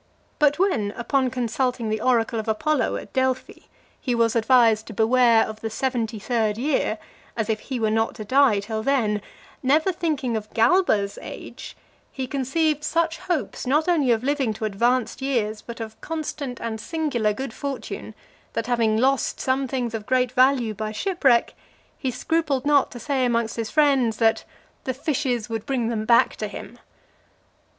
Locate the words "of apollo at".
2.39-3.13